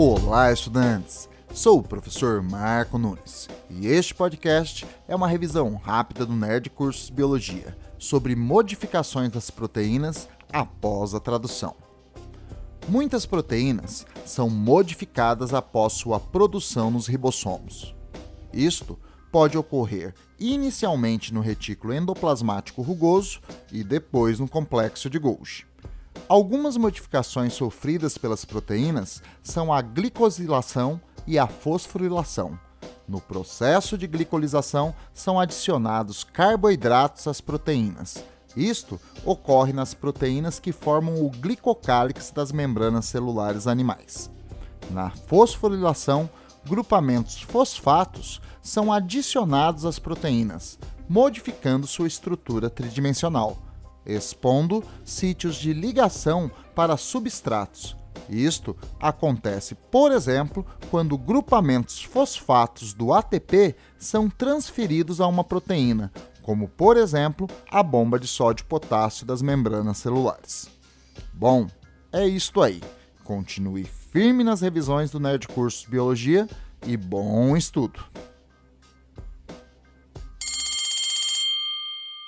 Olá, 0.00 0.52
estudantes! 0.52 1.28
Sou 1.52 1.80
o 1.80 1.82
professor 1.82 2.40
Marco 2.40 2.96
Nunes 2.98 3.48
e 3.68 3.88
este 3.88 4.14
podcast 4.14 4.86
é 5.08 5.16
uma 5.16 5.26
revisão 5.26 5.74
rápida 5.74 6.24
do 6.24 6.36
Nerd 6.36 6.70
Cursos 6.70 7.10
Biologia 7.10 7.76
sobre 7.98 8.36
modificações 8.36 9.32
das 9.32 9.50
proteínas 9.50 10.28
após 10.52 11.16
a 11.16 11.18
tradução. 11.18 11.74
Muitas 12.86 13.26
proteínas 13.26 14.06
são 14.24 14.48
modificadas 14.48 15.52
após 15.52 15.94
sua 15.94 16.20
produção 16.20 16.92
nos 16.92 17.08
ribossomos. 17.08 17.92
Isto 18.52 18.96
pode 19.32 19.58
ocorrer 19.58 20.14
inicialmente 20.38 21.34
no 21.34 21.40
retículo 21.40 21.92
endoplasmático 21.92 22.82
rugoso 22.82 23.40
e 23.72 23.82
depois 23.82 24.38
no 24.38 24.48
complexo 24.48 25.10
de 25.10 25.18
Golgi. 25.18 25.67
Algumas 26.28 26.76
modificações 26.76 27.54
sofridas 27.54 28.18
pelas 28.18 28.44
proteínas 28.44 29.22
são 29.42 29.72
a 29.72 29.80
glicosilação 29.80 31.00
e 31.26 31.38
a 31.38 31.46
fosforilação. 31.46 32.58
No 33.08 33.18
processo 33.18 33.96
de 33.96 34.06
glicolização 34.06 34.94
são 35.14 35.40
adicionados 35.40 36.24
carboidratos 36.24 37.26
às 37.26 37.40
proteínas. 37.40 38.22
Isto 38.54 39.00
ocorre 39.24 39.72
nas 39.72 39.94
proteínas 39.94 40.60
que 40.60 40.70
formam 40.70 41.24
o 41.24 41.30
glicocálix 41.30 42.30
das 42.30 42.52
membranas 42.52 43.06
celulares 43.06 43.66
animais. 43.66 44.30
Na 44.90 45.08
fosforilação, 45.08 46.28
grupamentos 46.66 47.40
fosfatos 47.40 48.38
são 48.60 48.92
adicionados 48.92 49.86
às 49.86 49.98
proteínas, 49.98 50.78
modificando 51.08 51.86
sua 51.86 52.06
estrutura 52.06 52.68
tridimensional, 52.68 53.56
expondo 54.08 54.82
sítios 55.04 55.56
de 55.56 55.72
ligação 55.72 56.50
para 56.74 56.96
substratos. 56.96 57.96
Isto 58.28 58.76
acontece, 58.98 59.74
por 59.74 60.10
exemplo, 60.10 60.66
quando 60.90 61.16
grupamentos 61.16 62.02
fosfatos 62.02 62.92
do 62.92 63.12
ATP 63.12 63.76
são 63.98 64.28
transferidos 64.28 65.20
a 65.20 65.26
uma 65.26 65.44
proteína, 65.44 66.12
como 66.42 66.68
por 66.68 66.96
exemplo 66.96 67.48
a 67.70 67.82
bomba 67.82 68.18
de 68.18 68.26
sódio-potássio 68.26 69.24
das 69.26 69.40
membranas 69.40 69.98
celulares. 69.98 70.68
Bom, 71.32 71.66
é 72.12 72.26
isto 72.26 72.60
aí. 72.60 72.82
Continue 73.24 73.84
firme 73.84 74.42
nas 74.42 74.62
revisões 74.62 75.10
do 75.10 75.20
Nerd 75.20 75.46
Cursos 75.48 75.84
Biologia 75.84 76.48
e 76.86 76.96
bom 76.96 77.56
estudo! 77.56 78.00